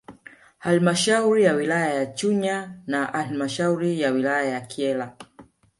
Halmashauri 0.57 1.43
ya 1.43 1.53
wilaya 1.53 1.93
ya 1.93 2.05
Chunya 2.05 2.79
na 2.87 3.05
halmashauri 3.05 4.01
ya 4.01 4.11
wilaya 4.11 4.49
ya 4.49 4.61
Kyela 4.61 5.17